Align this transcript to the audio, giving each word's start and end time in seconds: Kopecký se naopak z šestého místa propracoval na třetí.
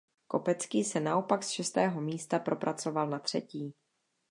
Kopecký 0.27 0.83
se 0.83 0.99
naopak 0.99 1.43
z 1.43 1.49
šestého 1.49 2.01
místa 2.01 2.39
propracoval 2.39 3.09
na 3.09 3.19
třetí. 3.19 3.73